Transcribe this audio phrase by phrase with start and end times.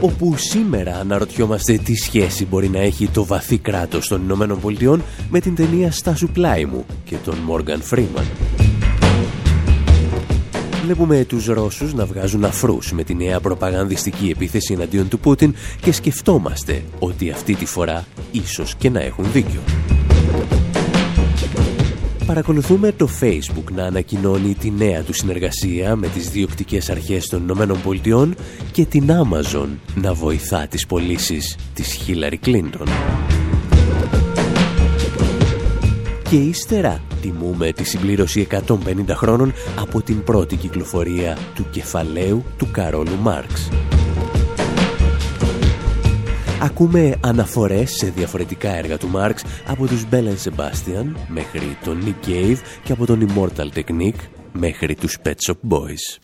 [0.00, 5.40] Όπου σήμερα αναρωτιόμαστε τι σχέση μπορεί να έχει το βαθύ κράτος των Ηνωμένων Πολιτειών με
[5.40, 8.24] την ταινία «Στάσου πλάι μου» και τον Μόργαν Φρίμαν.
[10.84, 15.92] Βλέπουμε τους Ρώσους να βγάζουν αφρούς με τη νέα προπαγανδιστική επίθεση εναντίον του Πούτιν και
[15.92, 19.60] σκεφτόμαστε ότι αυτή τη φορά ίσως και να έχουν δίκιο
[22.28, 27.82] παρακολουθούμε το Facebook να ανακοινώνει τη νέα του συνεργασία με τις διοκτικές αρχές των Ηνωμένων
[27.82, 28.34] Πολιτειών
[28.72, 32.88] και την Amazon να βοηθά τις πωλήσεις της Hillary Clinton.
[36.30, 38.74] Και ύστερα τιμούμε τη συμπλήρωση 150
[39.08, 43.68] χρόνων από την πρώτη κυκλοφορία του κεφαλαίου του Καρόλου Μάρξ.
[46.60, 52.56] Ακούμε αναφορές σε διαφορετικά έργα του Μάρξ από τους Bell Sebastian μέχρι τον Nick Cave
[52.82, 54.20] και από τον Immortal Technique
[54.52, 56.18] μέχρι τους Pet Shop Boys.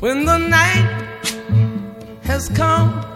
[0.00, 0.88] When the night
[2.30, 3.15] has come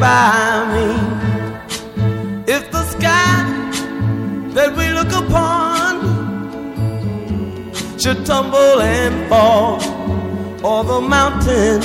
[0.00, 0.88] By me.
[2.56, 3.36] If the sky
[4.56, 5.90] that we look upon
[7.98, 9.74] should tumble and fall,
[10.64, 11.80] or the mountain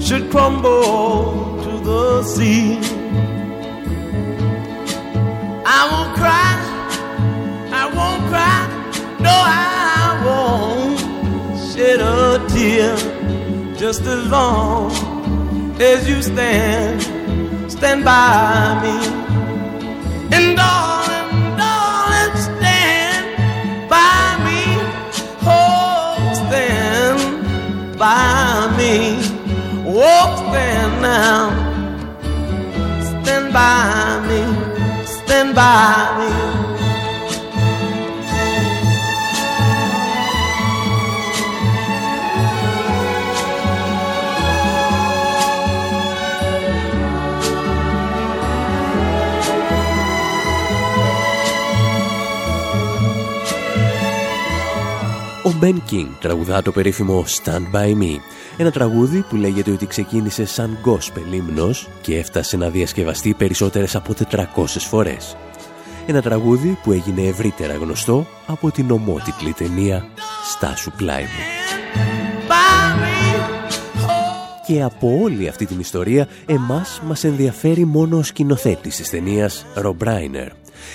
[0.00, 2.78] should crumble to the sea,
[5.78, 6.52] I won't cry,
[7.82, 8.76] I won't cry
[9.20, 10.98] no, I won't
[11.70, 12.96] shed a tear
[13.76, 15.05] just as long
[15.80, 17.02] as you stand,
[17.70, 18.96] stand by me.
[20.34, 23.26] And darling, darling, stand
[23.90, 24.62] by me.
[25.42, 29.18] Oh, stand by me.
[29.86, 31.50] Oh, stand now.
[33.22, 35.06] Stand by me.
[35.06, 36.45] Stand by me.
[55.60, 58.16] Ben King τραγουδά το περίφημο Stand By Me,
[58.56, 64.14] ένα τραγούδι που λέγεται ότι ξεκίνησε σαν gospel ύμνος και έφτασε να διασκευαστεί περισσότερες από
[64.30, 65.36] 400 φορές.
[66.06, 70.04] Ένα τραγούδι που έγινε ευρύτερα γνωστό από την ομότιτλη ταινία
[70.52, 71.44] «Στάσου πλάι μου».
[74.66, 80.06] Και από όλη αυτή την ιστορία, εμάς μας ενδιαφέρει μόνο ο σκηνοθέτης της ταινίας, Rob
[80.06, 80.48] Reiner,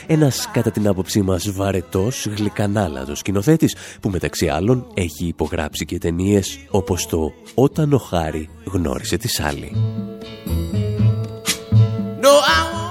[0.08, 6.60] ένας κατά την άποψή μας βαρετός, γλυκανάλατος σκηνοθέτης που μεταξύ άλλων έχει υπογράψει και ταινίες
[6.70, 9.72] όπως το «Όταν ο Χάρη γνώρισε τη Σάλη».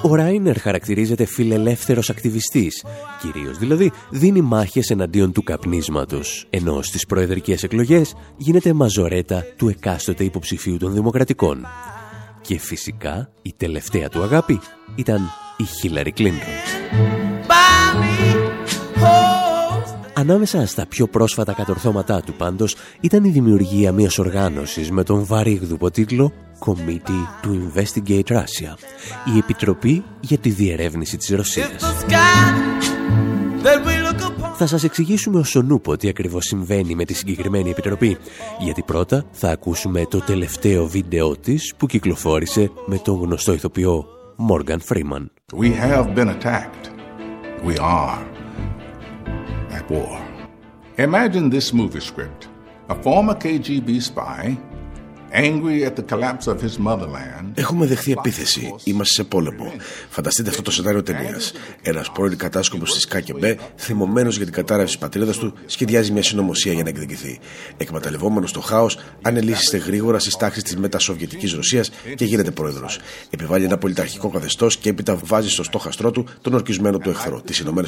[0.02, 2.84] Ο Ράινερ χαρακτηρίζεται φιλελεύθερος ακτιβιστής,
[3.20, 10.24] κυρίως δηλαδή δίνει μάχες εναντίον του καπνίσματος, ενώ στις προεδρικές εκλογές γίνεται μαζορέτα του εκάστοτε
[10.24, 11.66] υποψηφίου των Δημοκρατικών.
[12.40, 14.60] Και φυσικά η τελευταία του αγάπη
[14.94, 15.20] ήταν
[15.60, 16.38] η Χίλαρη Κλίντον.
[20.12, 25.90] Ανάμεσα στα πιο πρόσφατα κατορθώματά του πάντως ήταν η δημιουργία μιας οργάνωσης με τον βαρύγδουπο
[25.90, 26.32] τίτλο
[26.66, 28.74] Committee to Investigate Russia,
[29.34, 31.68] η Επιτροπή για τη Διερεύνηση της Ρωσίας.
[34.56, 38.16] Θα σας εξηγήσουμε ως ο νούπο τι ακριβώς συμβαίνει με τη συγκεκριμένη επιτροπή,
[38.60, 44.04] γιατί πρώτα θα ακούσουμε το τελευταίο βίντεο της που κυκλοφόρησε με τον γνωστό ηθοποιό
[44.48, 45.39] Morgan Freeman.
[45.52, 46.92] We have been attacked.
[47.64, 48.24] We are
[49.70, 50.24] at war.
[50.96, 52.46] Imagine this movie script.
[52.88, 54.56] A former KGB spy
[57.54, 58.74] Έχουμε δεχθεί επίθεση.
[58.84, 59.72] Είμαστε σε πόλεμο.
[60.08, 61.40] Φανταστείτε αυτό το σενάριο ταινία.
[61.82, 66.72] Ένας πρώην κατάσκοπος της ΚΑΚΕΜΠΕ, θυμωμένος για την κατάρρευση της πατρίδας του, σχεδιάζει μια συνωμοσία
[66.72, 67.38] για να εκδικηθεί.
[67.76, 72.98] Εκμεταλλευόμενος το χάος, ανελίσσεται γρήγορα στις τάξεις της μετασοβιετικής Ρωσίας και γίνεται πρόεδρος.
[73.30, 77.58] Επιβάλλει ένα πολιταρχικό καθεστώς και έπειτα βάζει στο στόχαστρό του τον ορκισμένο του εχθρό, τις
[77.58, 77.82] ΗΠΑ.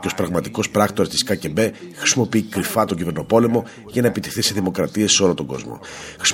[0.00, 5.12] Και ως πραγματικός πράκτορας της ΚΑΚΕΜΠΕ χρησιμοποιεί κρυφά τον κυβερνοπόλεμο για να επιτεθεί σε δημοκρατίες
[5.12, 5.80] σε όλο τον κόσμο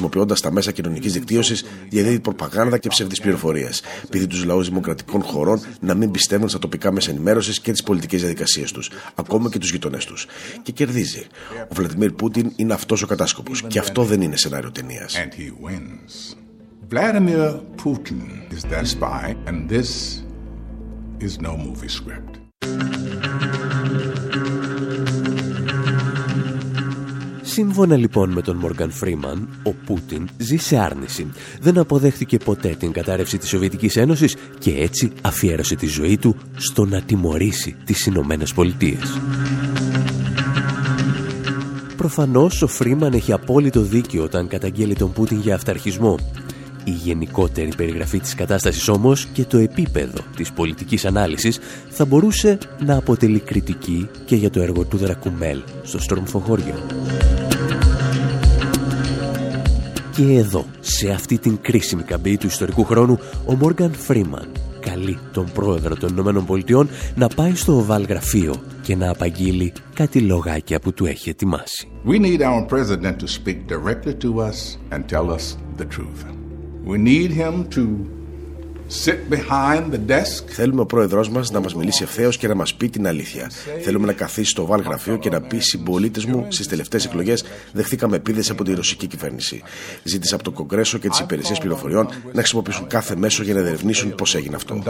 [0.04, 3.82] χρησιμοποιώντας τα μέσα κοινωνικής δικτύωσης, διαδίδει προπαγάνδα και ψευδεί πληροφορίες.
[4.10, 8.20] Πείθει τους λαούς δημοκρατικών χωρών να μην πιστεύουν στα τοπικά μέσα ενημέρωσης και τις πολιτικές
[8.20, 10.26] διαδικασίες τους, ακόμα και τους γειτονές τους.
[10.62, 11.26] Και κερδίζει.
[11.68, 13.64] Ο Βλαντιμίρ Πούτιν είναι αυτός ο κατάσκοπος.
[13.66, 15.16] Και αυτό δεν είναι σενάριο ταινίας.
[16.90, 17.44] Vladimir
[17.82, 18.20] Putin
[18.56, 19.90] is that spy, and this
[21.26, 22.32] is no movie script.
[27.54, 31.28] Σύμφωνα λοιπόν με τον Μόργαν Φρίμαν, ο Πούτιν ζει σε άρνηση.
[31.60, 36.84] Δεν αποδέχθηκε ποτέ την κατάρρευση της Σοβιετικής Ένωσης και έτσι αφιέρωσε τη ζωή του στο
[36.84, 39.20] να τιμωρήσει τις Ηνωμένες Πολιτείες.
[41.96, 46.18] Προφανώς ο Φρίμαν έχει απόλυτο δίκιο όταν καταγγέλει τον Πούτιν για αυταρχισμό.
[46.84, 51.58] Η γενικότερη περιγραφή της κατάστασης όμως και το επίπεδο της πολιτικής ανάλυσης
[51.88, 56.74] θα μπορούσε να αποτελεί κριτική και για το έργο του Δρακουμέλ στο Στρομφοχώριο.
[60.14, 65.52] Και εδώ, σε αυτή την κρίσιμη καμπή του ιστορικού χρόνου, ο Μόργαν Φρίμαν καλεί τον
[65.54, 70.92] πρόεδρο των Ηνωμένων Πολιτειών να πάει στο οβάλ γραφείο και να απαγγείλει κάτι λογάκια που
[70.92, 71.88] του έχει ετοιμάσει.
[72.06, 76.24] We need our president to speak directly to us and tell us the truth.
[76.84, 77.82] We need him to
[80.46, 83.50] Θέλουμε ο πρόεδρός μας να μας μιλήσει ευθέως και να μας πει την αλήθεια.
[83.82, 88.16] Θέλουμε να καθίσει στο βάλ γραφείο και να πει συμπολίτες μου στις τελευταίες εκλογές δεχθήκαμε
[88.16, 89.62] επίδεση από τη ρωσική κυβέρνηση.
[90.02, 94.14] Ζήτησα από το Κογκρέσο και τις υπηρεσίες πληροφοριών να χρησιμοποιήσουν κάθε μέσο για να ερευνήσουν
[94.14, 94.82] πώς έγινε αυτό.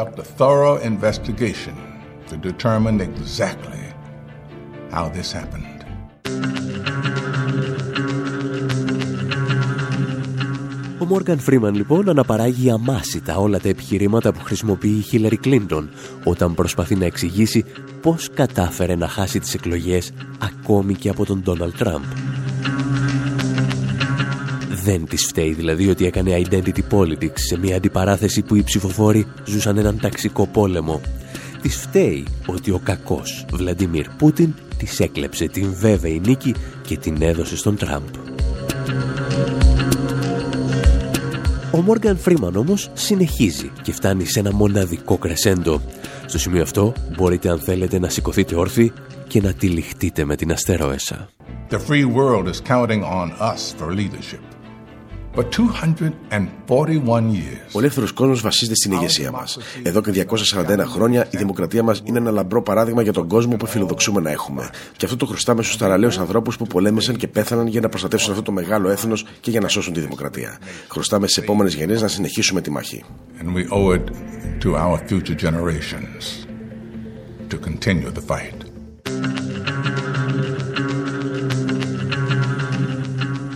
[11.05, 15.91] Ο Μόργαν Φρίμαν λοιπόν αναπαράγει αμάσιτα όλα τα επιχειρήματα που χρησιμοποιεί η Χίλαρη Κλίντον
[16.25, 17.65] όταν προσπαθεί να εξηγήσει
[18.01, 22.03] πώς κατάφερε να χάσει τις εκλογές ακόμη και από τον Ντόναλτ Τραμπ.
[24.85, 29.79] Δεν της φταίει δηλαδή ότι έκανε identity politics σε μια αντιπαράθεση που οι ψηφοφόροι ζούσαν
[29.79, 31.01] έναν ταξικό πόλεμο.
[31.63, 36.55] Της φταίει ότι ο κακός Βλαντιμίρ Πούτιν της έκλεψε την βέβαιη νίκη
[36.87, 38.05] και την έδωσε στον Τραμπ.
[41.75, 45.81] Ο Μόργαν Φρίμαν όμως συνεχίζει και φτάνει σε ένα μοναδικό κρεσέντο.
[46.27, 48.93] Στο σημείο αυτό μπορείτε αν θέλετε να σηκωθείτε όρθιοι
[49.29, 51.29] και να τυλιχτείτε με την αστερόεσα.
[51.71, 54.54] The free world is counting on us for leadership.
[57.73, 59.59] Ο ελεύθερο κόσμος βασίζεται στην ηγεσία μας.
[59.83, 63.67] Εδώ και 241 χρόνια η δημοκρατία μας είναι ένα λαμπρό παράδειγμα για τον κόσμο που
[63.67, 64.71] φιλοδοξούμε να έχουμε.
[64.97, 68.43] Και αυτό το χρωστάμε στους ταραλέου ανθρώπους που πολέμησαν και πέθαναν για να προστατεύσουν αυτό
[68.43, 70.59] το μεγάλο έθνος και για να σώσουν τη δημοκρατία.
[70.89, 73.05] Χρωστάμε στι επόμενες γενιές να συνεχίσουμε τη μάχη.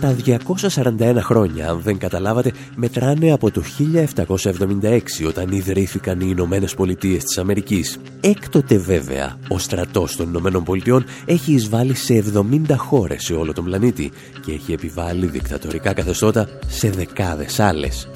[0.01, 3.63] Τα 241 χρόνια, αν δεν καταλάβατε, μετράνε από το
[5.21, 7.99] 1776 όταν ιδρύθηκαν οι Ηνωμένες Πολιτείες της Αμερικής.
[8.21, 13.63] Έκτοτε βέβαια, ο στρατός των Ηνωμένων Πολιτειών έχει εισβάλει σε 70 χώρες σε όλο τον
[13.63, 14.11] πλανήτη
[14.45, 18.07] και έχει επιβάλει δικτατορικά καθεστώτα σε δεκάδες άλλες.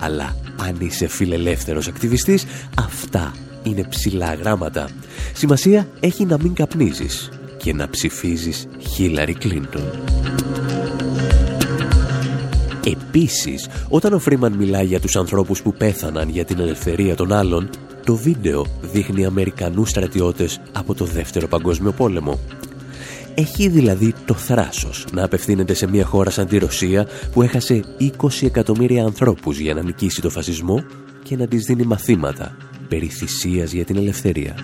[0.00, 2.46] Αλλά αν είσαι φιλελεύθερος ακτιβιστής,
[2.78, 4.88] αυτά είναι ψηλά γράμματα.
[5.34, 9.90] Σημασία έχει να μην καπνίζεις και να ψηφίζεις Χίλαρη Κλίντον.
[12.84, 17.70] Επίσης, όταν ο Φρίμαν μιλάει για τους ανθρώπους που πέθαναν για την ελευθερία των άλλων,
[18.04, 22.38] το βίντεο δείχνει Αμερικανούς στρατιώτες από το Δεύτερο Παγκόσμιο Πόλεμο.
[23.34, 28.28] Έχει δηλαδή το θράσος να απευθύνεται σε μια χώρα σαν τη Ρωσία που έχασε 20
[28.42, 30.84] εκατομμύρια ανθρώπους για να νικήσει το φασισμό
[31.22, 32.56] και να της δίνει μαθήματα
[32.88, 34.54] περί θυσίας για την ελευθερία.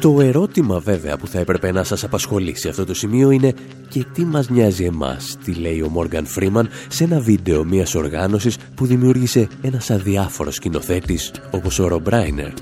[0.00, 3.54] Το ερώτημα βέβαια που θα έπρεπε να σας απασχολήσει σε αυτό το σημείο είναι
[3.88, 8.56] και τι μας νοιάζει εμάς, τι λέει ο Μόργαν Φρίμαν σε ένα βίντεο μιας οργάνωσης
[8.74, 12.52] που δημιούργησε ένας αδιάφορος σκηνοθέτης όπως ο Ρομπράινερ.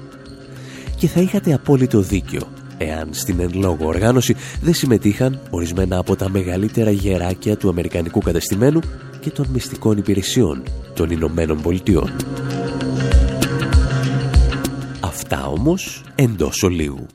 [0.96, 2.40] Και θα είχατε απόλυτο δίκιο
[2.78, 8.80] εάν στην εν λόγω οργάνωση δεν συμμετείχαν ορισμένα από τα μεγαλύτερα γεράκια του Αμερικανικού κατεστημένου
[9.20, 10.62] και των μυστικών υπηρεσιών
[10.94, 12.10] των Ηνωμένων Πολιτειών.
[15.00, 17.06] Αυτά όμως εντός ολίγου.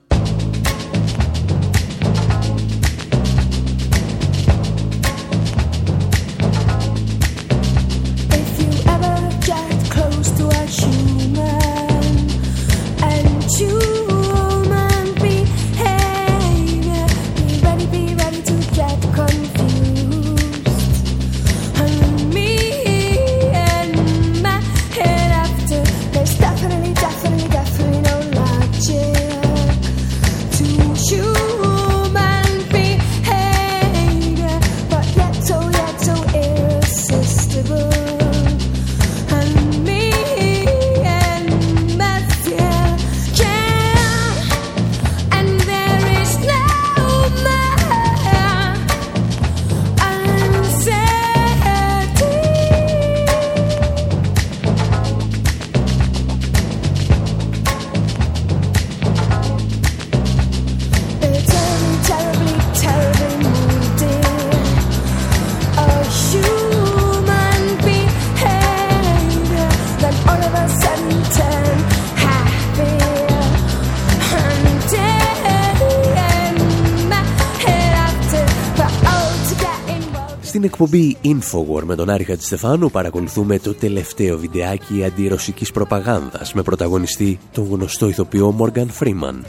[80.52, 87.40] Στην εκπομπή Infowar με τον Άρη Χατζηστεφάνου παρακολουθούμε το τελευταίο βιντεάκι αντιρωσικής προπαγάνδας με πρωταγωνιστή
[87.52, 89.42] τον γνωστό ηθοποιό Morgan Freeman.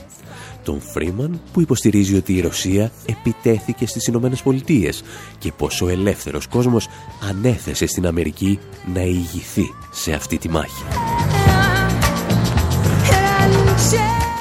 [0.63, 5.03] Τον Freeman που υποστηρίζει ότι η Ρωσία επιτέθηκε στις Ηνωμένες Πολιτείες
[5.39, 6.89] και πως ο ελεύθερος κόσμος
[7.29, 8.59] ανέθεσε στην Αμερική
[8.95, 10.83] να ηγηθεί σε αυτή τη μάχη.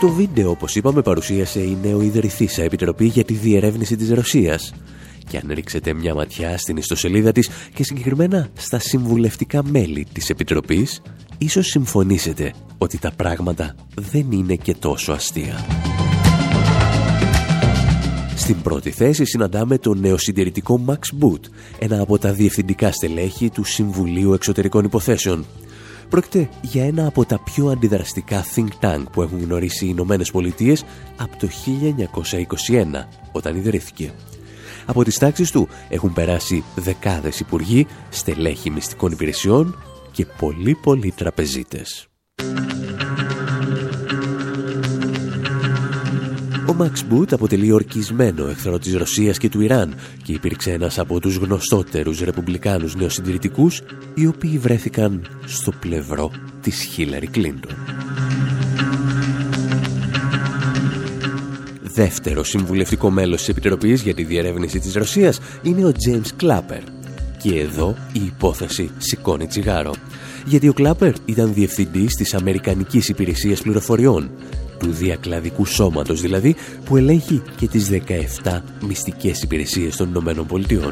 [0.02, 4.74] Το βίντεο, όπως είπαμε, παρουσίασε η νεοειδρυθήσα Επιτροπή για τη Διερεύνηση της Ρωσίας
[5.32, 11.02] και αν ρίξετε μια ματιά στην ιστοσελίδα της και συγκεκριμένα στα συμβουλευτικά μέλη της Επιτροπής,
[11.38, 15.66] ίσως συμφωνήσετε ότι τα πράγματα δεν είναι και τόσο αστεία.
[18.36, 21.42] Στην πρώτη θέση συναντάμε τον νεοσυντηρητικό Max Boot,
[21.80, 25.46] ένα από τα διευθυντικά στελέχη του Συμβουλίου Εξωτερικών Υποθέσεων.
[26.10, 30.84] Πρόκειται για ένα από τα πιο αντιδραστικά think tank που έχουν γνωρίσει οι Ηνωμένες Πολιτείες
[31.18, 31.48] από το
[32.72, 34.12] 1921, όταν ιδρύθηκε.
[34.92, 39.78] Από τις τάξεις του έχουν περάσει δεκάδες υπουργοί, στελέχη μυστικών υπηρεσιών
[40.12, 42.08] και πολλοί πολλοί τραπεζίτες.
[46.68, 51.20] Ο Μαξ Μπουτ αποτελεί ορκισμένο εχθρό της Ρωσίας και του Ιράν και υπήρξε ένας από
[51.20, 53.82] τους γνωστότερους ρεπουμπλικάνους νεοσυντηρητικούς
[54.14, 56.32] οι οποίοι βρέθηκαν στο πλευρό
[56.62, 57.76] της Χίλαρη Κλίντον.
[61.94, 66.80] Δεύτερο συμβουλευτικό μέλος της Επιτροπής για τη διερεύνηση της Ρωσίας είναι ο James Κλάπερ.
[67.42, 69.94] Και εδώ η υπόθεση σηκώνει τσιγάρο.
[70.46, 74.32] Γιατί ο Κλάπερ ήταν διευθυντής της Αμερικανικής Υπηρεσίας Πληροφοριών,
[74.80, 76.56] του διακλαδικού σώματος δηλαδή,
[76.86, 80.92] που ελέγχει και τις 17 μυστικές υπηρεσίες των Ηνωμένων Πολιτειών.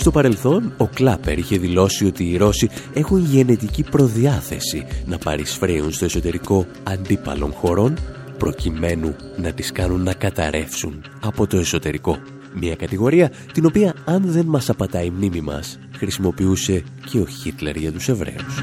[0.00, 6.04] Στο παρελθόν, ο Κλάπερ είχε δηλώσει ότι οι Ρώσοι έχουν γενετική προδιάθεση να παρισφρέουν στο
[6.04, 7.96] εσωτερικό αντίπαλων χωρών
[8.38, 12.18] προκειμένου να τις κάνουν να καταρρεύσουν από το εσωτερικό.
[12.54, 17.76] Μια κατηγορία την οποία αν δεν μας απατάει η μνήμη μας χρησιμοποιούσε και ο Χίτλερ
[17.76, 18.62] για τους Εβραίους.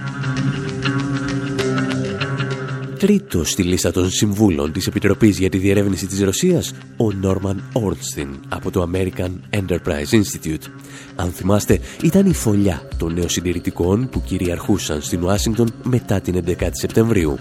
[2.97, 8.29] Τρίτο στη λίστα των συμβούλων της Επιτροπής για τη Διερεύνηση της Ρωσίας, ο Νόρμαν Όρνστιν
[8.49, 10.71] από το American Enterprise Institute.
[11.15, 17.37] Αν θυμάστε, ήταν η φωλιά των νεοσυντηρητικών που κυριαρχούσαν στην Ουάσιγκτον μετά την 11η Σεπτεμβρίου.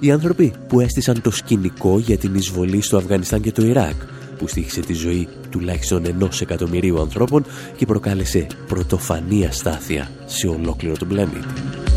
[0.00, 4.02] Οι άνθρωποι που έστησαν το σκηνικό για την εισβολή στο Αφγανιστάν και το Ιράκ,
[4.38, 7.44] που στήχησε τη ζωή τουλάχιστον ενός εκατομμυρίου ανθρώπων
[7.76, 11.87] και προκάλεσε πρωτοφανή αστάθεια σε ολόκληρο τον πλανήτη.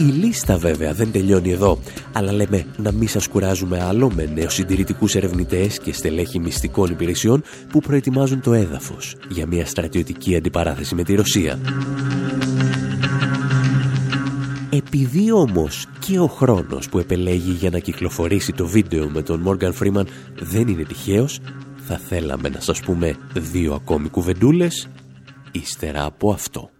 [0.00, 1.78] Η λίστα βέβαια δεν τελειώνει εδώ,
[2.12, 7.80] αλλά λέμε να μην σας κουράζουμε άλλο με νεοσυντηρητικούς ερευνητές και στελέχη μυστικών υπηρεσιών που
[7.80, 11.58] προετοιμάζουν το έδαφος για μια στρατιωτική αντιπαράθεση με τη Ρωσία.
[14.70, 19.72] Επειδή όμως και ο χρόνος που επελέγει για να κυκλοφορήσει το βίντεο με τον Morgan
[19.80, 20.06] Freeman
[20.40, 21.40] δεν είναι τυχαίος,
[21.86, 24.88] θα θέλαμε να σας πούμε δύο ακόμη κουβεντούλες
[25.52, 26.70] ύστερα από αυτό.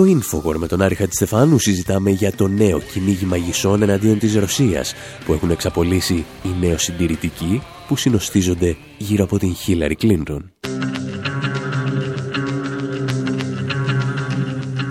[0.00, 4.94] Στο Infowar με τον Άρη Χατζηστεφάνου συζητάμε για το νέο κυνήγι μαγισσών εναντίον της Ρωσίας
[5.24, 10.52] που έχουν εξαπολύσει οι νεοσυντηρητικοί που συνοστίζονται γύρω από την Χίλαρη Κλίντον.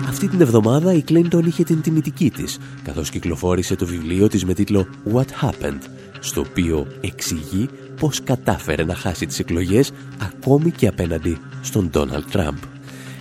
[0.08, 4.54] Αυτή την εβδομάδα η Κλίντον είχε την τιμητική της καθώς κυκλοφόρησε το βιβλίο της με
[4.54, 5.82] τίτλο What Happened
[6.20, 7.68] στο οποίο εξηγεί
[8.00, 12.56] πώς κατάφερε να χάσει τις εκλογές ακόμη και απέναντι στον Ντόναλτ Τραμπ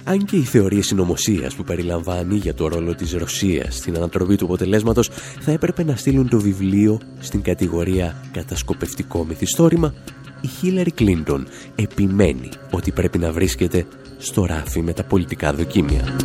[0.10, 4.46] αν και οι θεωρίες συνωμοσίας που περιλαμβάνει για το ρόλο της Ρωσίας στην ανατροπή του
[4.46, 9.94] αποτελέσματος θα έπρεπε να στείλουν το βιβλίο στην κατηγορία κατασκοπευτικό μυθιστόρημα,
[10.42, 13.86] η Χίλαρη Κλίντον επιμένει ότι πρέπει να βρίσκεται
[14.18, 16.16] στο ράφι με τα πολιτικά δοκίμια.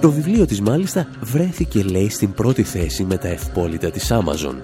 [0.00, 4.54] Το βιβλίο της μάλιστα βρέθηκε λέει στην πρώτη θέση με τα ευπόλυτα της Amazon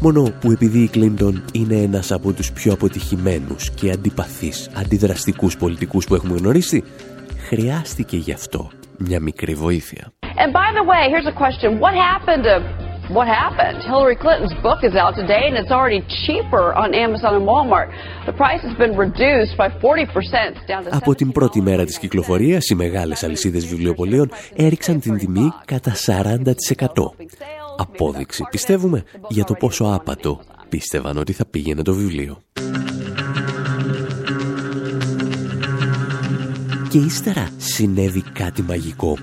[0.00, 6.06] μόνο που επειδή η Κλίντον είναι ένας από τους πιο αποτυχημένους και αντιπαθείς αντιδραστικούς πολιτικούς
[6.06, 6.84] που έχουμε γνωρίσει,
[7.48, 10.12] χρειάστηκε γι' αυτό μια μικρή βοήθεια.
[10.44, 11.68] And by the way, here's a question.
[11.84, 12.54] What happened to
[13.18, 13.78] what happened?
[13.92, 17.88] Hillary Clinton's book is out today and it's already cheaper on Amazon and Walmart.
[18.30, 22.68] The price has been reduced by 40% down to Από την πρώτη μέρα της κυκλοφορίας,
[22.68, 26.44] οι μεγάλες αλυσίδες βιβλιοπολίων έριξαν την τιμή κατά 40%
[27.78, 32.42] απόδειξη, πιστεύουμε, για το πόσο άπατο πίστευαν ότι θα πήγαινε το βιβλίο.
[36.88, 39.18] Και ύστερα συνέβη κάτι μαγικό.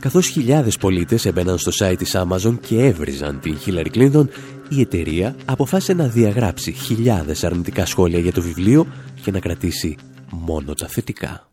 [0.00, 4.26] Καθώς χιλιάδες πολίτες έμπαιναν στο site της Amazon και έβριζαν την Hillary Clinton,
[4.68, 8.86] η εταιρεία αποφάσισε να διαγράψει χιλιάδες αρνητικά σχόλια για το βιβλίο
[9.22, 9.96] και να κρατήσει
[10.30, 11.48] μόνο τα θετικά.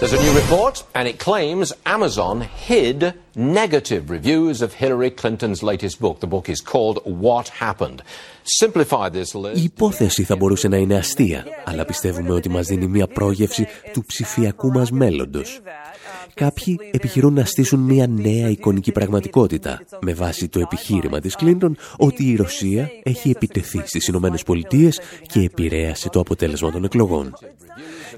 [0.00, 2.36] There's a new report, and it claims Amazon
[2.68, 2.98] hid
[3.34, 6.20] negative reviews of Hillary Clinton's latest book.
[6.20, 7.98] The book is called What Happened.
[8.44, 9.56] Simplify this list.
[9.58, 14.04] Η υπόθεση θα μπορούσε να είναι αστεία, αλλά πιστεύουμε ότι μας δίνει μια πρόγευση του
[14.06, 15.60] ψηφιακού μας μέλλοντος.
[16.38, 22.30] Κάποιοι επιχειρούν να στήσουν μια νέα εικονική πραγματικότητα με βάση το επιχείρημα της Κλίντον ότι
[22.30, 27.34] η Ρωσία έχει επιτεθεί στις Ηνωμένες Πολιτείες και επηρέασε το αποτέλεσμα των εκλογών.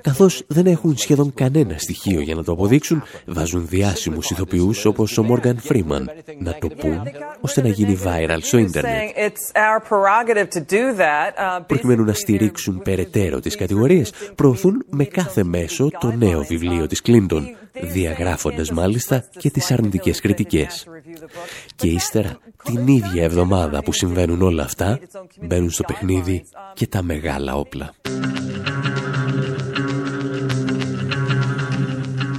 [0.00, 5.22] Καθώς δεν έχουν σχεδόν κανένα στοιχείο για να το αποδείξουν, βάζουν διάσημους ηθοποιούς όπως ο
[5.22, 7.02] Μόργαν Φρίμαν να το πούν
[7.40, 9.10] ώστε να γίνει viral στο ίντερνετ.
[11.66, 17.48] Προκειμένου να στηρίξουν περαιτέρω τις κατηγορίες, προωθούν με κάθε μέσο το νέο βιβλίο της Κλίντον,
[18.14, 20.86] διαγράφοντας μάλιστα και τις αρνητικές κριτικές.
[21.76, 24.98] Και ύστερα, την ίδια εβδομάδα που συμβαίνουν όλα αυτά,
[25.40, 26.44] μπαίνουν στο παιχνίδι
[26.74, 27.94] και τα μεγάλα όπλα.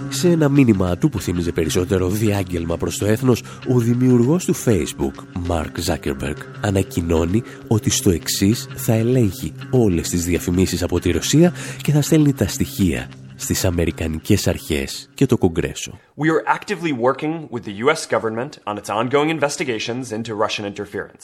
[0.10, 5.48] Σε ένα μήνυμα του που θύμιζε περισσότερο διάγγελμα προς το έθνος, ο δημιουργός του Facebook,
[5.50, 11.92] Mark Zuckerberg, ανακοινώνει ότι στο εξής θα ελέγχει όλες τις διαφημίσεις από τη Ρωσία και
[11.92, 13.10] θα στέλνει τα στοιχεία
[13.42, 16.00] στις Αμερικανικές αρχές και το Κογκρέσο.
[16.18, 21.24] We are actively working with the US government on its ongoing investigations into Russian interference.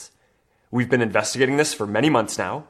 [0.70, 2.64] We've been investigating this for many months now.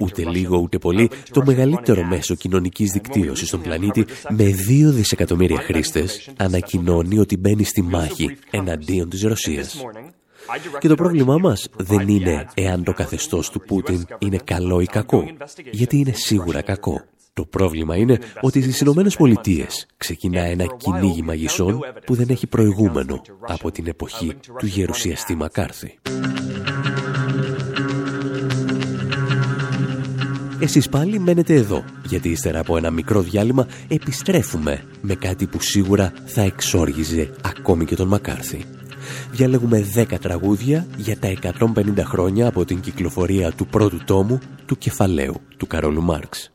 [0.00, 6.30] Ούτε λίγο ούτε πολύ, το μεγαλύτερο μέσο κοινωνικής δικτύωσης στον πλανήτη με δύο δισεκατομμύρια χρήστες
[6.36, 9.84] ανακοινώνει ότι μπαίνει στη μάχη εναντίον της Ρωσίας.
[10.78, 15.24] Και το πρόβλημά μας δεν είναι εάν το καθεστώς του Πούτιν είναι καλό ή κακό,
[15.70, 17.02] γιατί είναι σίγουρα κακό.
[17.34, 23.22] Το πρόβλημα είναι ότι στις Ηνωμένες Πολιτείες ξεκινά ένα κυνήγι μαγισσών που δεν έχει προηγούμενο
[23.40, 25.98] από την εποχή του γερουσιαστή Μακάρθη.
[30.60, 36.12] Εσείς πάλι μένετε εδώ, γιατί ύστερα από ένα μικρό διάλειμμα επιστρέφουμε με κάτι που σίγουρα
[36.24, 38.64] θα εξόργιζε ακόμη και τον Μακάρθη.
[39.32, 45.40] Διαλέγουμε 10 τραγούδια για τα 150 χρόνια από την κυκλοφορία του πρώτου τόμου του κεφαλαίου
[45.56, 46.52] του Καρόλου Μάρξ.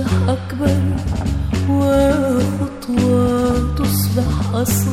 [0.00, 0.76] أصبح أكبر
[1.70, 4.89] وخطوة تصبح أصغر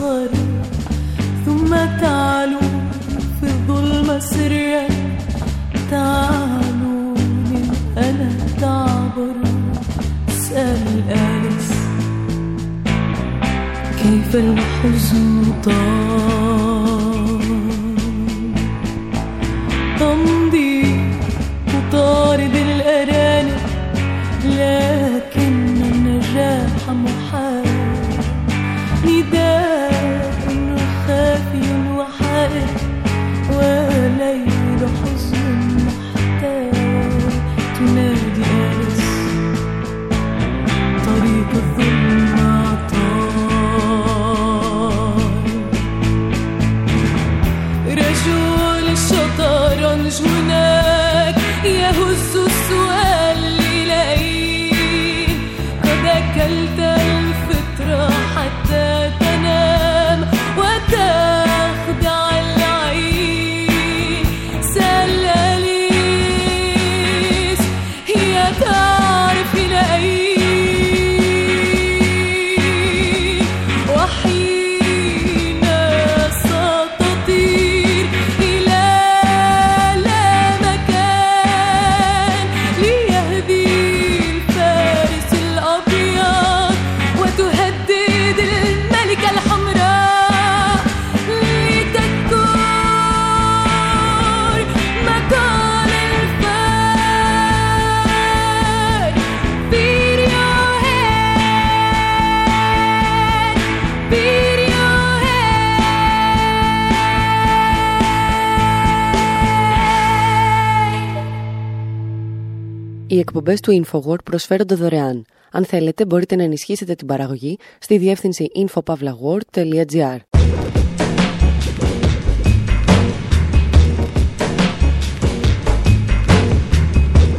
[113.17, 115.25] Οι εκπομπές του InfoWord προσφέρονται δωρεάν.
[115.51, 120.17] Αν θέλετε, μπορείτε να ενισχύσετε την παραγωγή στη διεύθυνση infopavlagor.gr.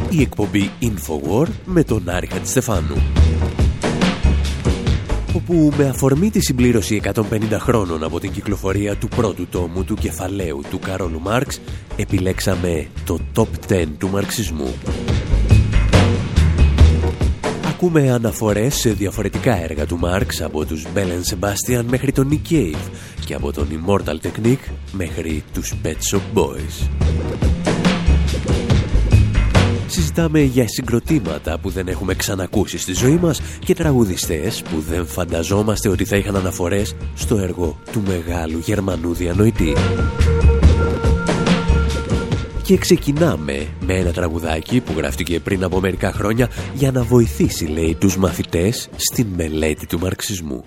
[0.09, 2.95] Η εκπομπή Infowar με τον Άρη Χατζηστεφάνου.
[5.35, 7.21] Όπου με αφορμή τη συμπλήρωση 150
[7.59, 11.61] χρόνων από την κυκλοφορία του πρώτου τόμου του κεφαλαίου του Καρόλου Μάρξ,
[11.95, 14.73] επιλέξαμε το Top 10 του μαρξισμού.
[17.81, 22.89] Ακούμε αναφορές σε διαφορετικά έργα του Μάρξ από τους Bell Sebastian μέχρι τον Nick Cave
[23.25, 26.87] και από τον Immortal Technique μέχρι τους Pet Shop Boys.
[29.87, 35.89] Συζητάμε για συγκροτήματα που δεν έχουμε ξανακούσει στη ζωή μας και τραγουδιστές που δεν φανταζόμαστε
[35.89, 39.73] ότι θα είχαν αναφορές στο έργο του μεγάλου Γερμανού διανοητή
[42.69, 47.95] και ξεκινάμε με ένα τραγουδάκι που γράφτηκε πριν από μερικά χρόνια για να βοηθήσει, λέει,
[47.95, 50.63] τους μαθητές στη μελέτη του μαρξισμού.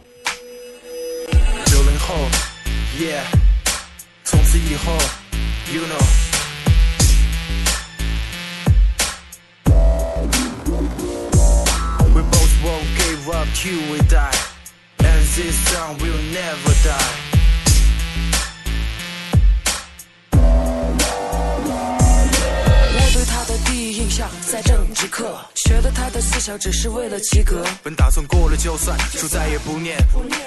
[24.46, 27.64] 在政治课，学的他的思想只是为了及格。
[27.82, 29.96] 本打算过了就算，书再也不念。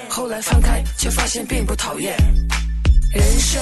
[0.10, 2.16] 后来翻开，却发现并不讨厌。
[3.14, 3.62] 人生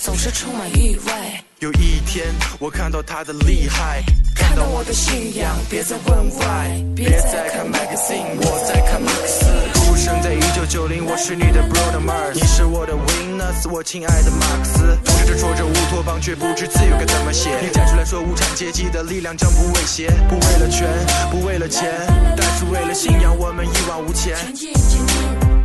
[0.00, 2.26] 总是充满意外，有一天，
[2.58, 4.02] 我看到他的厉害，
[4.34, 9.73] 看到我的信仰，别再问 why，别再看 magazine，我在看马克思。
[10.04, 14.98] 生在一九九零，我是你的 brother Mars，你是我的 Venus，我亲爱的马克思。
[15.02, 17.58] 总是着着乌托邦，却不知自由该怎么写。
[17.62, 20.86] 你站出来说无产阶级的力量将不畏邪，不为了权，
[21.30, 21.90] 不为了钱，
[22.36, 24.36] 但是为了信仰，我们一往无前。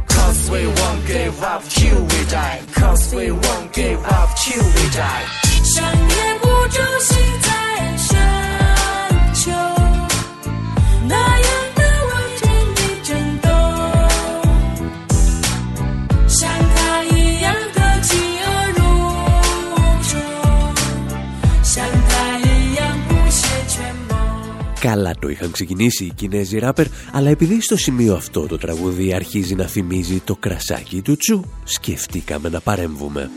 [0.07, 2.61] Cause we won't give up till we die.
[2.73, 5.25] Cause we won't give up till we die.
[5.65, 7.17] 想念不住心
[24.79, 29.55] Καλά το είχαν ξεκινήσει οι Κινέζοι ράπερ, αλλά επειδή στο σημείο αυτό το τραγούδι αρχίζει
[29.55, 33.29] να θυμίζει το κρασάκι του τσου, σκεφτήκαμε να παρέμβουμε.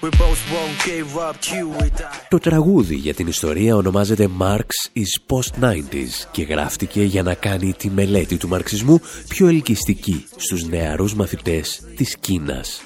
[0.00, 2.26] We both won't give up till we die.
[2.28, 7.90] Το τραγούδι για την ιστορία ονομάζεται Marx is Post-90s και γράφτηκε για να κάνει τη
[7.90, 12.82] μελέτη του μαρξισμού πιο ελκυστική στους νεαρούς μαθητές της Κίνας.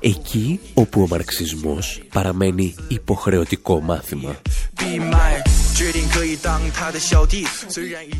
[0.00, 4.36] Εκεί όπου ο μαρξισμός παραμένει υποχρεωτικό μάθημα.
[4.76, 5.31] Be mine，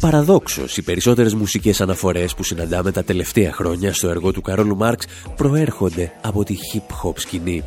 [0.01, 5.07] Παραδόξως, οι περισσότερες μουσικές αναφορές που συναντάμε τα τελευταία χρόνια στο έργο του Καρόλου Μάρξ
[5.37, 7.65] προέρχονται από τη hip-hop σκηνή.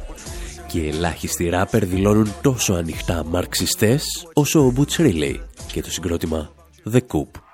[0.68, 5.36] Και ελάχιστοι ράπερ δηλώνουν τόσο ανοιχτά μαρξιστές όσο ο Butch Riley
[5.72, 6.50] και το συγκρότημα
[6.94, 7.45] The Coop.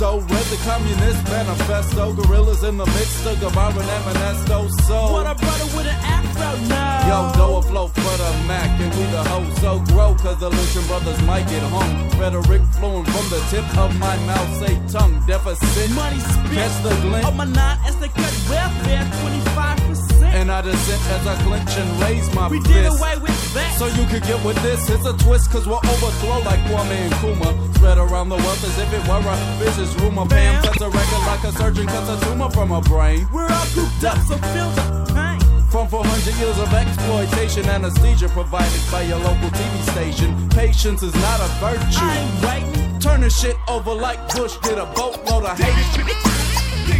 [0.00, 4.70] Presto, read the Communist Manifesto, gorillas in the mix, of the Guevara and Manesto.
[4.88, 7.04] So, What a brother with an afro now.
[7.04, 10.86] yo, go flow for the Mac, and we the hoes so grow, cause the Lucian
[10.86, 12.08] brothers might get home.
[12.18, 15.90] Rhetoric flowing from the tip of my mouth, say tongue deficit.
[15.90, 17.26] Money spent Catch the glint.
[17.26, 19.89] on my nine as they cut welfare 25%.
[20.32, 22.72] And I dissent as I clench and raise my We fist.
[22.72, 23.74] did away with that.
[23.78, 24.88] So you could get with this.
[24.88, 27.50] It's a twist, cause we'll overthrow like Kwame and Kuma.
[27.74, 30.24] Spread around the wealth as if it were a vicious rumor.
[30.26, 33.26] Bam, cuts a record like a surgeon cuts a tumor from a brain.
[33.32, 35.40] We're all cooped up, so feel the pain.
[35.70, 40.48] From 400 years of exploitation, anesthesia provided by your local TV station.
[40.50, 41.98] Patience is not a virtue.
[42.00, 42.98] I ain't waiting.
[43.00, 46.90] Turning shit over like Bush did a boatload of hate.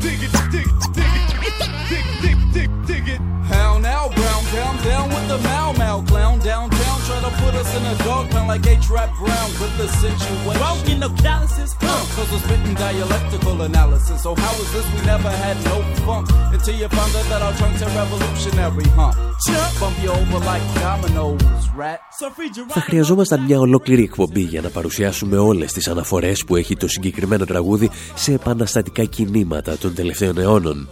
[0.00, 0.39] Dig it.
[7.70, 10.58] Try to put us in a dog pound like A-Trap Brown with the situation.
[10.62, 11.70] Broken, no calluses.
[11.74, 12.16] Uh, Uh.
[12.16, 14.18] Cause we're spitting dialectical analysis.
[14.24, 14.86] So how is this?
[14.94, 19.12] We never had no funk until you found out that our trunks are revolutionary, huh?
[19.46, 19.80] Chump.
[19.80, 22.00] Bump you over like dominoes, rat.
[22.20, 22.74] So free Geronimo.
[22.74, 27.44] Θα χρειαζόμασταν μια ολόκληρη εκπομπή για να παρουσιάσουμε όλες τις αναφορές που έχει το συγκεκριμένο
[27.44, 30.88] τραγούδι σε επαναστατικά κινήματα των τελευταίων αιώνων.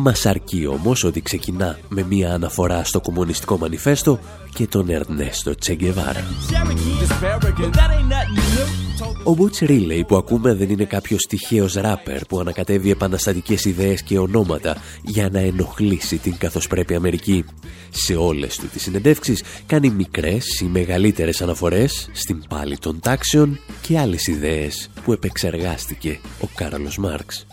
[0.00, 4.18] Μας αρκεί όμως ότι ξεκινά με μια αναφορά στο κομμουνιστικό μανιφέστο
[4.54, 6.24] και τον Ερνέστο Τσεγκεβάρα.
[6.50, 7.62] Cherokee.
[7.62, 8.88] But that ain't nothing new.
[9.24, 14.18] Ο Butch Riley που ακούμε δεν είναι κάποιος τυχαίος ράπερ που ανακατεύει επαναστατικές ιδέες και
[14.18, 17.44] ονόματα για να ενοχλήσει την καθώς πρέπει Αμερική.
[17.90, 23.98] Σε όλες του τις συνεντεύξεις κάνει μικρές ή μεγαλύτερες αναφορές στην πάλη των τάξεων και
[23.98, 27.46] άλλες ιδέες που επεξεργάστηκε ο Κάρολος Μάρξ.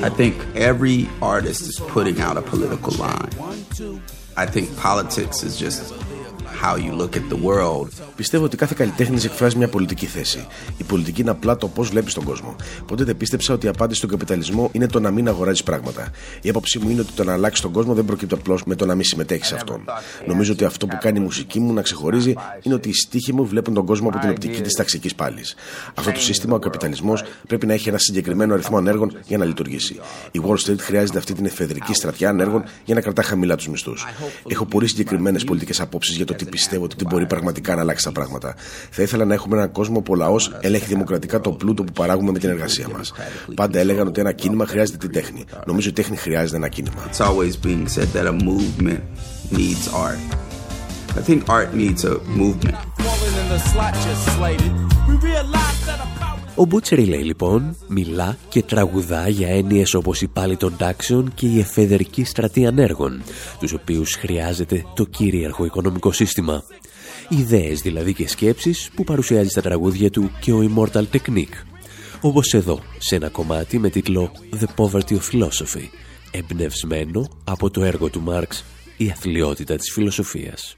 [0.00, 3.30] I think every artist is putting out a political line.
[4.36, 5.92] I think politics is just
[6.62, 7.88] how you look at the world.
[8.16, 10.46] Πιστεύω ότι κάθε καλλιτέχνης εκφράζει μια πολιτική θέση.
[10.76, 12.56] Η πολιτική είναι απλά το πώς βλέπεις τον κόσμο.
[12.86, 16.10] Ποτέ δεν πίστεψα ότι η απάντηση στον καπιταλισμό είναι το να μην αγοράζεις πράγματα.
[16.42, 18.86] Η άποψή μου είναι ότι το να αλλάξεις τον κόσμο δεν προκύπτει απλώς με το
[18.86, 19.84] να μην συμμετέχεις σε αυτόν.
[20.26, 23.46] Νομίζω ότι αυτό που κάνει η μουσική μου να ξεχωρίζει είναι ότι οι στίχοι μου
[23.46, 25.54] βλέπουν τον κόσμο από την οπτική της ταξικής πάλης.
[25.94, 30.00] Αυτό το σύστημα, ο καπιταλισμός, πρέπει να έχει ένα συγκεκριμένο αριθμό ανέργων για να λειτουργήσει.
[30.30, 34.06] Η Wall Street χρειάζεται αυτή την εφεδρική στρατιά ανέργων για να κρατά χαμηλά τους μισθούς.
[34.48, 38.12] Έχω πολύ συγκεκριμένες πολιτικές απόψεις για το τι πιστεύω ότι μπορεί πραγματικά να αλλάξει τα
[38.12, 38.54] πράγματα.
[38.90, 42.30] Θα ήθελα να έχουμε έναν κόσμο που ο λαός ελέγχει δημοκρατικά το πλούτο που παράγουμε
[42.30, 43.12] με την εργασία μας.
[43.54, 45.44] Πάντα έλεγαν ότι ένα κίνημα χρειάζεται την τέχνη.
[45.66, 47.10] Νομίζω η τέχνη χρειάζεται ένα κίνημα.
[47.10, 49.00] It's always being said that a movement
[49.50, 50.20] needs art.
[51.18, 52.76] I think art needs a movement.
[56.58, 57.14] Falling in the slot just slated.
[57.14, 57.18] We realized that a power.
[57.18, 61.46] Ο Butch Riley λοιπόν μιλά και τραγουδά για έννοιες όπως η πάλη των τάξεων και
[61.46, 63.22] η εφεδερική στρατή ανέργων,
[63.58, 66.62] τους οποίους χρειάζεται το κυρίαρχο οικονομικό σύστημα.
[67.28, 71.64] Ιδέες δηλαδή και σκέψεις που παρουσιάζει στα τραγούδια του και ο Immortal Technique.
[72.20, 75.88] Όπως εδώ, σε ένα κομμάτι με τίτλο The Poverty of Philosophy,
[76.30, 78.64] εμπνευσμένο από το έργο του Μάρξ
[78.96, 80.76] «Η αθλειότητα της φιλοσοφίας».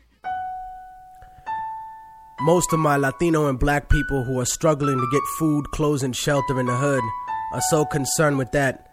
[2.42, 6.16] Most of my Latino and black people who are struggling to get food, clothes, and
[6.16, 7.04] shelter in the hood
[7.52, 8.86] are so concerned with that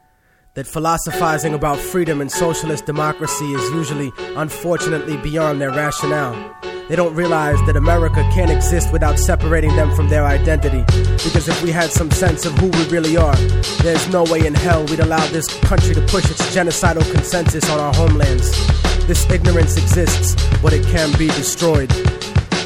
[0.55, 6.35] that philosophizing about freedom and socialist democracy is usually, unfortunately, beyond their rationale.
[6.89, 10.83] They don't realize that America can't exist without separating them from their identity.
[11.23, 13.35] Because if we had some sense of who we really are,
[13.81, 17.79] there's no way in hell we'd allow this country to push its genocidal consensus on
[17.79, 18.51] our homelands.
[19.07, 21.93] This ignorance exists, but it can be destroyed.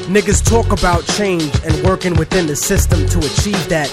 [0.08, 3.88] Niggas talk about change and working within the system to achieve that.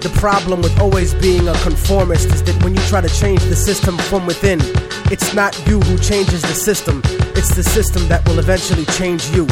[0.00, 3.56] The problem with always being a conformist is that when you try to change the
[3.56, 4.60] system from within,
[5.10, 7.02] it's not you who changes the system,
[7.34, 9.46] it's the system that will eventually change you.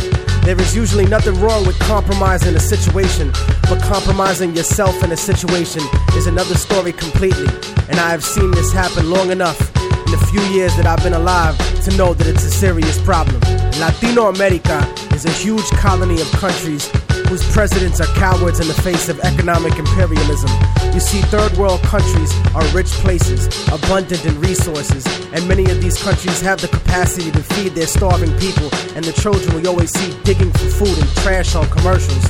[0.47, 3.33] There is usually nothing wrong with compromising a situation,
[3.69, 5.83] but compromising yourself in a situation
[6.14, 7.49] is another story completely.
[7.88, 11.14] And I have seen this happen long enough in the few years that I've been
[11.14, 13.40] alive to know that it's a serious problem.
[13.81, 14.81] Latino America
[15.15, 16.89] is a huge colony of countries
[17.30, 20.52] whose presidents are cowards in the face of economic imperialism.
[20.93, 23.41] You see, third world countries are rich places,
[23.78, 28.34] abundant in resources, and many of these countries have the capacity to feed their starving
[28.45, 32.26] people and the children we always see digging for food and trash on commercials.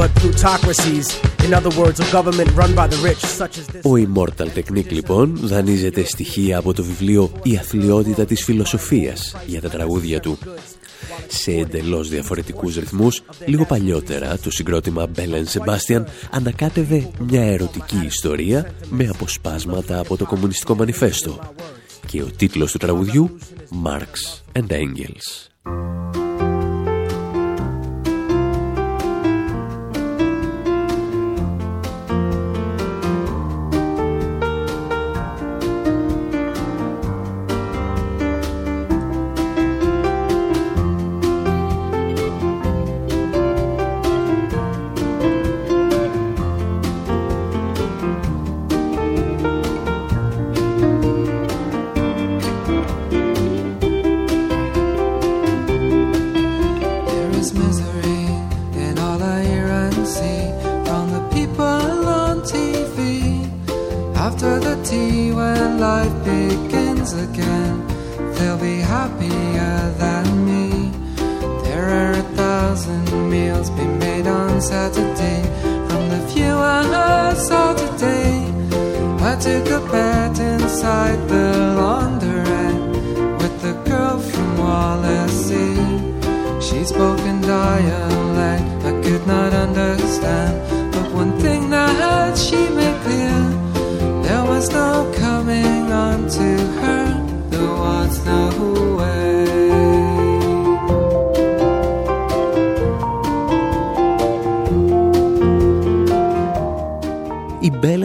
[0.00, 1.06] But plutocracies,
[1.44, 3.82] in other words, a government run by the rich, such as this.
[3.84, 9.68] Ο Immortal Technique λοιπόν δανείζεται στοιχεία από το βιβλίο «Η αθλειότητα της φιλοσοφίας» για τα
[9.68, 10.38] τραγούδια του.
[11.27, 19.07] Σε εντελώς διαφορετικούς ρυθμούς, λίγο παλιότερα το συγκρότημα Bell Sebastian ανακάτευε μια ερωτική ιστορία με
[19.07, 21.39] αποσπάσματα από το κομμουνιστικό μανιφέστο.
[22.07, 23.37] Και ο τίτλος του τραγουδιού
[23.85, 26.22] «Marx and Engels».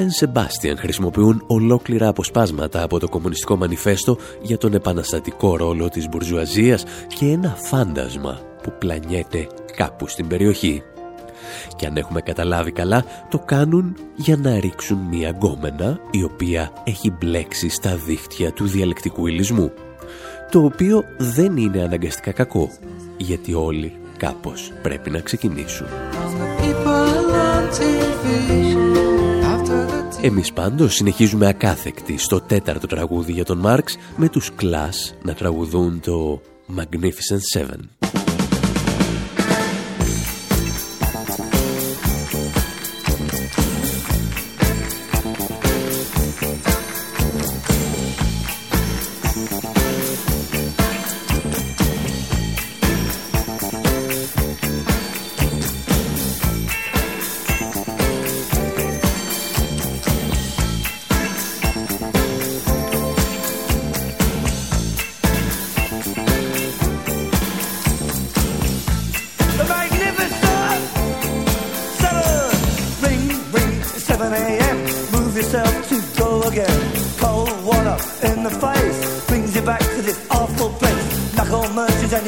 [0.08, 6.08] Οι Μπέλεν Σεμπάστιαν χρησιμοποιούν ολόκληρα αποσπάσματα από το Κομμουνιστικό Μανιφέστο για τον επαναστατικό ρόλο της
[6.08, 6.84] μπουρζουαζίας
[7.18, 10.82] και ένα φάντασμα που πλανιέται κάπου στην περιοχή.
[11.76, 17.10] Και αν έχουμε καταλάβει καλά, το κάνουν για να ρίξουν μία γκόμενα η οποία έχει
[17.10, 19.72] μπλέξει στα δίχτυα του διαλεκτικού ηλισμού.
[20.50, 22.70] Το οποίο δεν είναι αναγκαστικά κακό,
[23.16, 25.86] γιατί όλοι κάπως πρέπει να ξεκινήσουν.
[26.60, 28.67] People on TV after the
[30.22, 36.00] Εμείς πάντως συνεχίζουμε ακάθεκτοι στο τέταρτο τραγούδι για τον Μάρξ με τους Class να τραγουδούν
[36.00, 36.40] το
[36.76, 38.17] Magnificent Seven.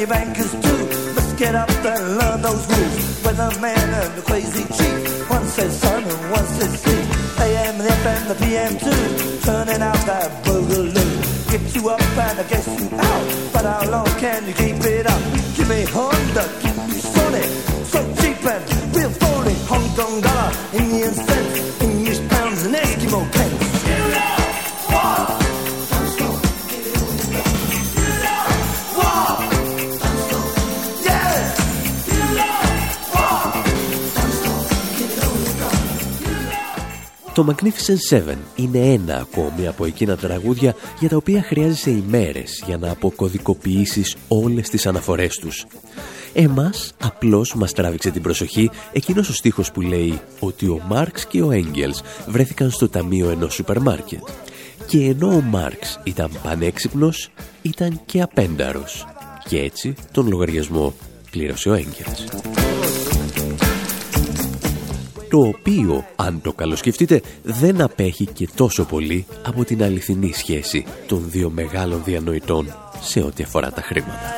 [0.01, 1.13] Your bankers too.
[1.13, 3.21] Must get up and learn those rules.
[3.21, 4.65] Weatherman and the crazy
[37.91, 42.63] Το Magnificent Seven είναι ένα ακόμη από εκείνα τα τραγούδια για τα οποία χρειάζεσαι ημέρες
[42.65, 45.65] για να αποκωδικοποιήσεις όλες τις αναφορές τους.
[46.33, 51.41] Εμάς απλώς μας τράβηξε την προσοχή εκείνος ο στίχος που λέει ότι ο Μάρξ και
[51.41, 54.27] ο Έγγελς βρέθηκαν στο ταμείο ενός σούπερ μάρκετ.
[54.85, 57.29] Και ενώ ο Μάρξ ήταν πανέξυπνος,
[57.61, 59.07] ήταν και απένταρος.
[59.47, 60.93] Και έτσι τον λογαριασμό
[61.31, 62.25] πλήρωσε ο Έγγελς
[65.31, 71.29] το οποίο, αν το καλοσκεφτείτε, δεν απέχει και τόσο πολύ από την αληθινή σχέση των
[71.29, 74.33] δύο μεγάλων διανοητών σε ό,τι αφορά τα χρήματα.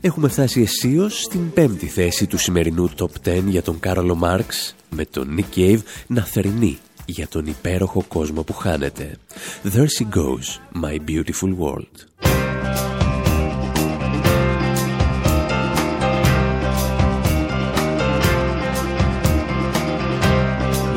[0.00, 5.04] Έχουμε φτάσει αισίως στην πέμπτη θέση του σημερινού Top 10 για τον Κάρολο Μάρξ με
[5.04, 9.16] τον Nick Cave να θερινεί για τον υπέροχο κόσμο που χάνεται.
[9.64, 12.41] There she goes, my beautiful world.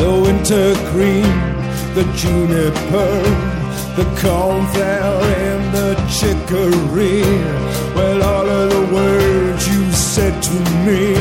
[0.06, 1.36] The winter green,
[1.98, 3.14] the juniper,
[3.98, 7.26] the cornflower and the chicory.
[7.96, 11.18] Well, all of the words you said to me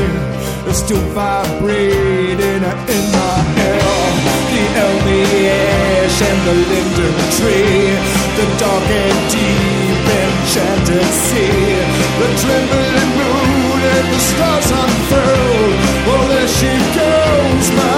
[0.69, 2.61] are still vibrating
[2.95, 3.37] in my
[3.69, 4.05] ear.
[4.53, 7.89] The elmy ash and the linden tree,
[8.37, 11.73] the dark and deep enchanted sea,
[12.21, 15.69] the trembling moon and the stars unfurl.
[16.05, 17.94] Well, there she goes, my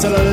[0.00, 0.28] to the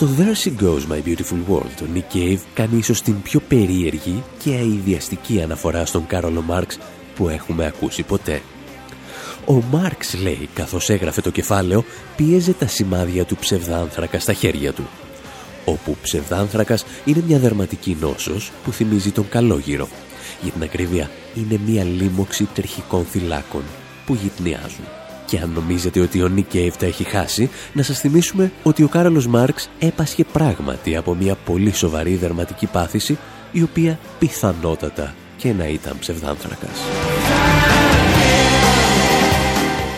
[0.00, 4.22] Στο There She Goes My Beautiful World, ο Nick Cave κάνει ίσως την πιο περίεργη
[4.38, 6.78] και αειδιαστική αναφορά στον Κάρολο Μάρξ
[7.16, 8.40] που έχουμε ακούσει ποτέ.
[9.46, 11.84] Ο Μάρξ, λέει, καθώς έγραφε το κεφάλαιο,
[12.16, 14.88] πίεζε τα σημάδια του ψευδάνθρακα στα χέρια του.
[15.64, 19.88] Όπου ψευδάνθρακας είναι μια δερματική νόσος που θυμίζει τον καλόγυρο.
[20.42, 23.62] Για την ακρίβεια, είναι μια λίμωξη τερχικών θυλάκων
[24.06, 24.84] που γυπνιάζουν.
[25.26, 28.88] Και αν νομίζετε ότι ο Νίκ Cave τα έχει χάσει, να σας θυμίσουμε ότι ο
[28.88, 33.18] Κάρολος Μάρξ έπασχε πράγματι από μια πολύ σοβαρή δερματική πάθηση,
[33.52, 36.78] η οποία πιθανότατα και να ήταν ψευδάνθρακας.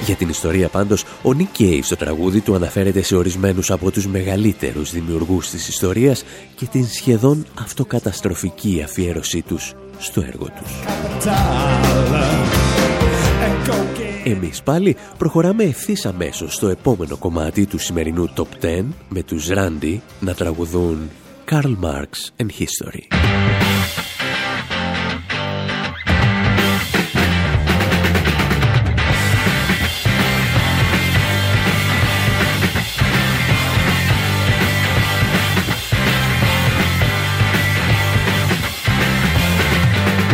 [0.05, 4.07] Για την ιστορία πάντως, ο Νίκ Cave στο τραγούδι του αναφέρεται σε ορισμένους από τους
[4.07, 6.25] μεγαλύτερους δημιουργούς της ιστορίας
[6.55, 10.71] και την σχεδόν αυτοκαταστροφική αφιέρωσή τους στο έργο τους.
[14.25, 19.99] Εμείς πάλι προχωράμε ευθύς αμέσως στο επόμενο κομμάτι του σημερινού Top 10 με τους Randy
[20.21, 21.11] να τραγουδούν
[21.51, 23.62] Karl Marx and History.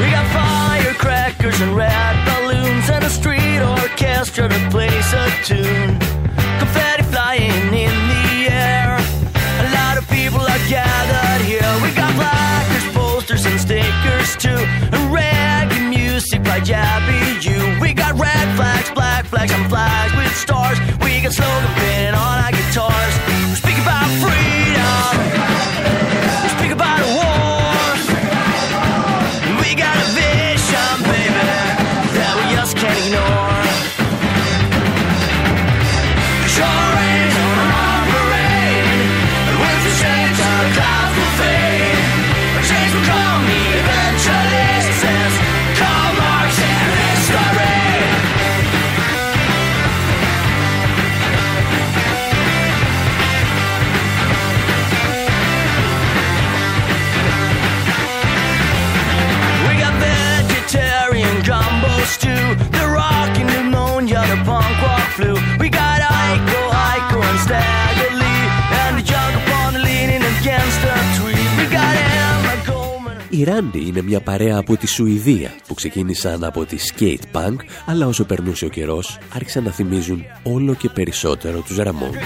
[0.09, 5.99] We got firecrackers and red balloons and a street orchestra to place a tune.
[6.59, 8.97] Confetti flying in the air.
[9.61, 11.61] A lot of people are gathered here.
[11.83, 14.65] We got placards, posters, and stickers too.
[14.97, 17.79] And reggae music by Jabby U.
[17.79, 20.79] We got red flags, black flags, and flags with stars.
[21.05, 21.75] We got slogan
[73.49, 73.75] Goldman.
[73.75, 78.07] Η Randy είναι μια παρέα από τη Σουηδία που ξεκίνησαν από τη skate punk, αλλά
[78.07, 82.19] όσο περνούσε ο καιρός άρχισαν να θυμίζουν όλο και περισσότερο τους Ramones.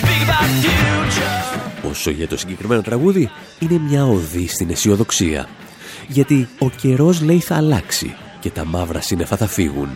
[0.00, 1.90] Speak about future.
[1.90, 5.48] Όσο για το συγκεκριμένο τραγούδι, είναι μια οδή στην αισιοδοξία.
[6.08, 9.88] Γιατί ο καιρός λέει θα αλλάξει και τα μαύρα σύννεφα θα φύγουν.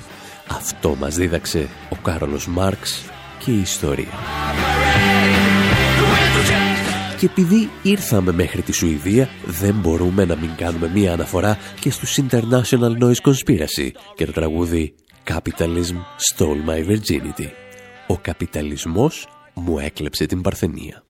[0.49, 3.03] Αυτό μας δίδαξε ο Κάρολος Μάρξ
[3.39, 4.07] και η ιστορία.
[7.23, 12.19] Και επειδή ήρθαμε μέχρι τη Σουηδία, δεν μπορούμε να μην κάνουμε μία αναφορά και στους
[12.21, 14.95] International Noise Conspiracy και το τραγούδι
[15.31, 15.97] Capitalism
[16.35, 17.49] Stole My Virginity.
[18.07, 21.05] Ο καπιταλισμός μου έκλεψε την παρθενία.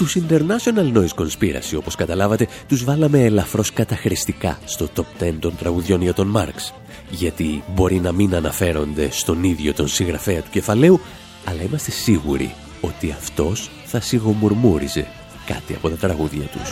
[0.00, 6.02] Τους International Noise Conspiracy, όπως καταλάβατε, τους βάλαμε ελαφρώς καταχρηστικά στο top 10 των τραγουδιών
[6.02, 6.74] για τον Μάρξ.
[7.10, 11.00] Γιατί μπορεί να μην αναφέρονται στον ίδιο τον συγγραφέα του κεφαλαίου,
[11.44, 15.06] αλλά είμαστε σίγουροι ότι αυτός θα σιγομουρμούριζε
[15.46, 16.70] κάτι από τα τραγούδια τους.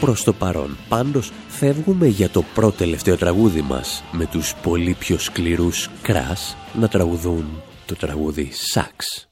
[0.00, 5.18] Προς το παρόν, πάντως, φεύγουμε για το πρώτο τελευταίο τραγούδι μας με τους πολύ πιο
[5.18, 7.44] σκληρούς κράς να τραγουδούν
[7.86, 9.28] το τραγούδι «Σάξ».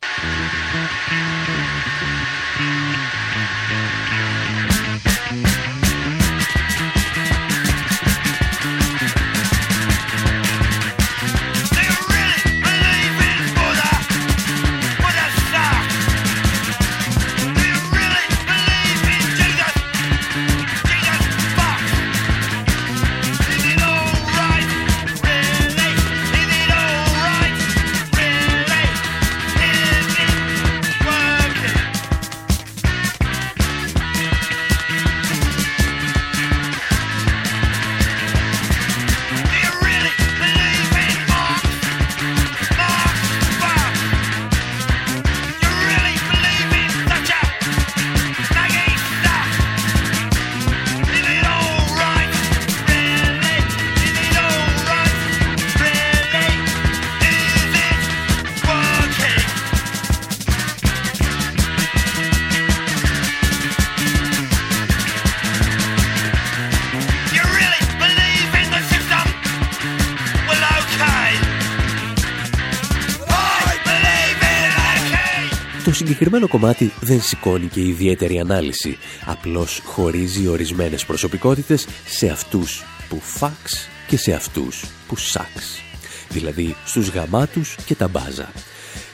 [75.94, 83.88] Συγκεκριμένο κομμάτι δεν σηκώνει και ιδιαίτερη ανάλυση, απλώς χωρίζει ορισμένες προσωπικότητες σε αυτούς που φαξ
[84.06, 85.82] και σε αυτούς που σαξ.
[86.28, 88.52] Δηλαδή στους γαμάτους και τα μπάζα.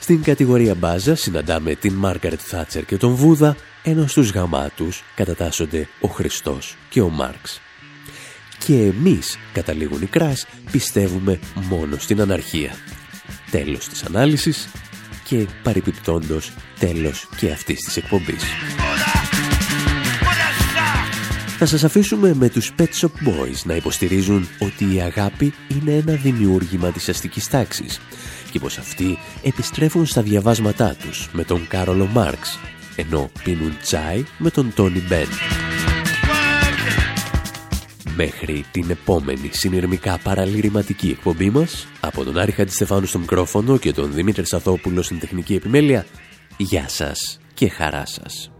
[0.00, 6.08] Στην κατηγορία μπάζα συναντάμε την Μάργαρετ Θάτσερ και τον Βούδα, ενώ στους γαμάτους κατατάσσονται ο
[6.08, 7.60] Χριστός και ο Μάρξ.
[8.58, 12.74] Και εμείς, καταλήγουν οι κράς, πιστεύουμε μόνο στην αναρχία.
[13.50, 14.68] Τέλος της ανάλυσης
[15.30, 18.42] και παρεπιπτόντος τέλος και αυτής της εκπομπής.
[21.58, 26.12] Θα σας αφήσουμε με τους Pet Shop Boys να υποστηρίζουν ότι η αγάπη είναι ένα
[26.12, 28.00] δημιούργημα της αστικής τάξης
[28.50, 32.58] και πως αυτοί επιστρέφουν στα διαβάσματά τους με τον Κάρολο Μάρξ
[32.96, 35.28] ενώ πίνουν τσάι με τον Τόνι Μπεν.
[38.22, 44.12] Μέχρι την επόμενη συνειρμικά παραλυρηματική εκπομπή μας, από τον Άρη Χατζηστεφάνου στο μικρόφωνο και τον
[44.12, 46.06] Δημήτρη Σαθόπουλο στην τεχνική επιμέλεια,
[46.56, 48.50] γεια σας και χαρά σας.